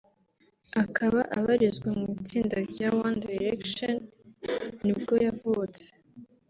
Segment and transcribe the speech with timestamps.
[0.83, 3.95] akaba abarizwa mu itsinda rya One Direction
[4.83, 5.87] nibwo yavutse